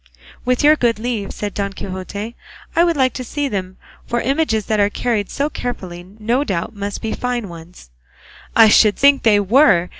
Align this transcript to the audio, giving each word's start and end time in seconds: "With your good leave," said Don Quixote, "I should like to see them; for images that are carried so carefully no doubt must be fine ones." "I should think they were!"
"With 0.45 0.63
your 0.63 0.75
good 0.75 0.97
leave," 0.97 1.31
said 1.31 1.53
Don 1.53 1.73
Quixote, 1.73 2.35
"I 2.75 2.83
should 2.83 2.97
like 2.97 3.13
to 3.13 3.23
see 3.23 3.47
them; 3.47 3.77
for 4.07 4.19
images 4.19 4.65
that 4.65 4.79
are 4.79 4.89
carried 4.89 5.29
so 5.29 5.47
carefully 5.47 6.03
no 6.17 6.43
doubt 6.43 6.75
must 6.75 7.03
be 7.03 7.13
fine 7.13 7.47
ones." 7.49 7.91
"I 8.55 8.67
should 8.67 8.95
think 8.95 9.21
they 9.21 9.39
were!" 9.39 9.89